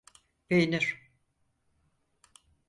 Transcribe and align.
Peynir… 0.47 1.11